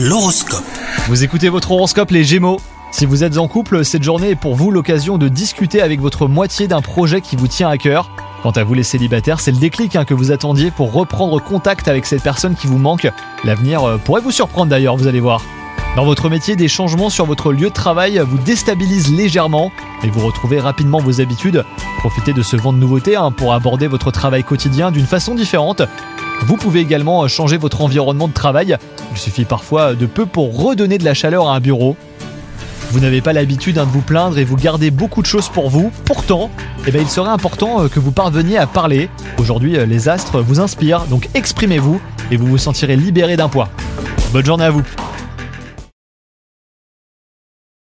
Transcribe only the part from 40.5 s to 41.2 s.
inspirent,